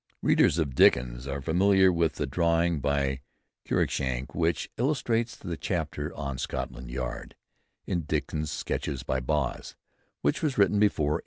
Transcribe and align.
Readers 0.23 0.57
of 0.57 0.73
Dickens 0.73 1.27
are 1.27 1.43
familiar 1.43 1.93
with 1.93 2.13
the 2.13 2.25
drawing 2.25 2.79
by 2.79 3.21
Cruikshank 3.67 4.33
which 4.33 4.67
illustrates 4.75 5.35
the 5.35 5.55
chapter 5.55 6.11
on 6.15 6.39
"Scotland 6.39 6.89
Yard" 6.89 7.35
in 7.85 8.01
Dickens's 8.05 8.49
"Sketches 8.49 9.03
by 9.03 9.19
Boz," 9.19 9.75
which 10.23 10.41
was 10.41 10.57
written 10.57 10.79
before 10.79 11.19
1836. 11.19 11.19